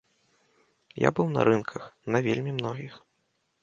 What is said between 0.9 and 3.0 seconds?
Я быў на рынках, на вельмі многіх.